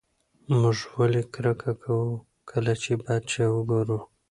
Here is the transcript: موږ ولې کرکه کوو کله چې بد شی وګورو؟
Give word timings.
موږ 0.59 0.77
ولې 0.97 1.21
کرکه 1.33 1.71
کوو 1.83 2.09
کله 2.49 2.73
چې 2.83 2.91
بد 3.01 3.23
شی 3.31 3.45
وګورو؟ 3.51 3.99